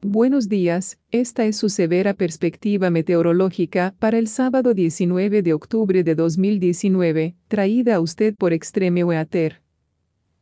[0.00, 6.14] Buenos días, esta es su severa perspectiva meteorológica para el sábado 19 de octubre de
[6.14, 9.60] 2019, traída a usted por Extreme Weather.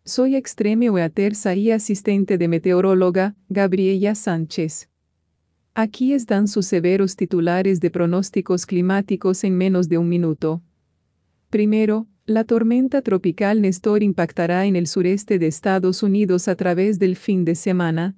[0.05, 4.91] Soy Extreme Weather y asistente de meteoróloga, Gabriela Sánchez.
[5.75, 10.61] Aquí están sus severos titulares de pronósticos climáticos en menos de un minuto.
[11.49, 17.17] Primero, la tormenta tropical Néstor impactará en el sureste de Estados Unidos a través del
[17.17, 18.17] fin de semana,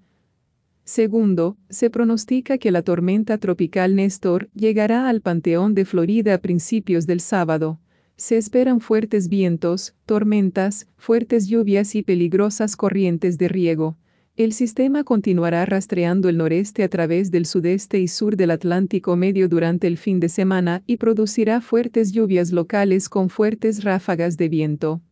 [0.89, 7.07] Segundo, se pronostica que la tormenta tropical Néstor llegará al Panteón de Florida a principios
[7.07, 7.79] del sábado.
[8.17, 13.99] Se esperan fuertes vientos, tormentas, fuertes lluvias y peligrosas corrientes de riego.
[14.35, 19.51] El sistema continuará rastreando el noreste a través del sudeste y sur del Atlántico Medio
[19.51, 25.03] durante el fin de semana y producirá fuertes lluvias locales con fuertes ráfagas de viento.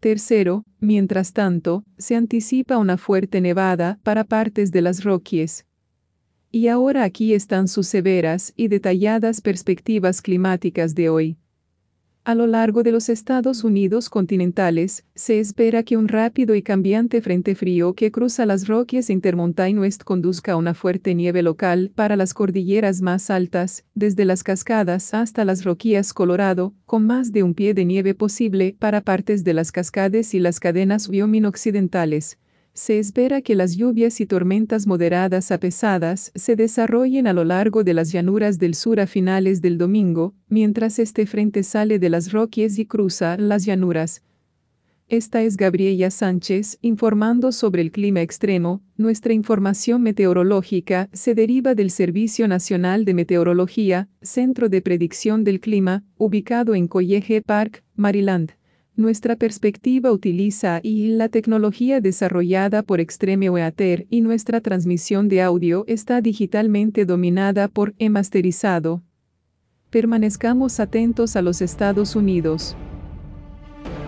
[0.00, 5.66] Tercero, mientras tanto, se anticipa una fuerte nevada para partes de las Rockies.
[6.50, 11.39] Y ahora aquí están sus severas y detalladas perspectivas climáticas de hoy.
[12.22, 17.22] A lo largo de los Estados Unidos continentales, se espera que un rápido y cambiante
[17.22, 22.16] frente frío que cruza las Rockies Intermountain West conduzca a una fuerte nieve local para
[22.16, 27.54] las cordilleras más altas, desde las cascadas hasta las Rockies Colorado, con más de un
[27.54, 32.38] pie de nieve posible para partes de las cascades y las cadenas Wyoming occidentales,
[32.80, 37.84] se espera que las lluvias y tormentas moderadas a pesadas se desarrollen a lo largo
[37.84, 42.32] de las llanuras del sur a finales del domingo, mientras este frente sale de las
[42.32, 44.22] Rockies y cruza las llanuras.
[45.08, 48.80] Esta es Gabriela Sánchez informando sobre el clima extremo.
[48.96, 56.02] Nuestra información meteorológica se deriva del Servicio Nacional de Meteorología, Centro de Predicción del Clima,
[56.16, 58.52] ubicado en College Park, Maryland.
[59.00, 65.84] Nuestra perspectiva utiliza y la tecnología desarrollada por Extreme Weather y nuestra transmisión de audio
[65.86, 69.02] está digitalmente dominada por e-masterizado.
[69.88, 72.76] Permanezcamos atentos a los Estados Unidos.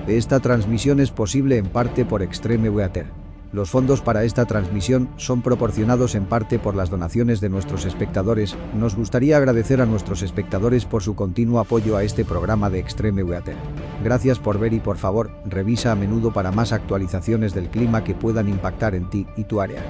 [0.06, 3.06] Esta transmisión es posible en parte por Extreme Weather.
[3.50, 8.56] Los fondos para esta transmisión son proporcionados en parte por las donaciones de nuestros espectadores.
[8.78, 13.22] Nos gustaría agradecer a nuestros espectadores por su continuo apoyo a este programa de Extreme
[13.22, 13.56] Weather.
[14.02, 18.14] Gracias por ver y por favor, revisa a menudo para más actualizaciones del clima que
[18.14, 19.80] puedan impactar en ti y tu área.